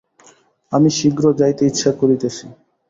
[0.71, 2.45] আমি শীঘ্র যাইতে ইচ্ছা করিতেছি।